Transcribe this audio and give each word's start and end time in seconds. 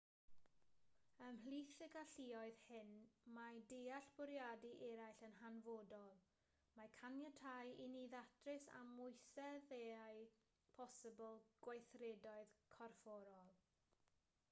ymhlith 1.23 1.73
y 1.87 1.87
galluoedd 1.95 2.59
hyn 2.69 2.87
mae 3.35 3.59
deall 3.73 4.07
bwriadau 4.19 4.71
eraill 4.87 5.21
yn 5.27 5.35
hanfodol 5.41 6.15
mae'n 6.79 6.95
caniatáu 7.01 7.75
i 7.85 7.89
ni 7.97 8.01
ddatrys 8.15 8.65
amwyseddau 8.79 10.25
posibl 10.79 11.37
gweithredoedd 11.67 12.57
corfforol 12.79 13.55